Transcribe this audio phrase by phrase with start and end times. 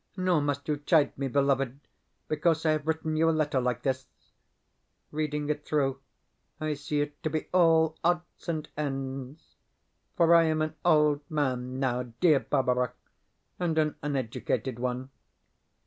[0.17, 1.79] Nor must you chide me, beloved,
[2.27, 4.07] because I have written you a letter like this
[5.11, 5.99] (reading it through,
[6.59, 9.57] I see it to be all odds and ends);
[10.17, 12.93] for I am an old man now, dear Barbara,
[13.59, 15.11] and an uneducated one.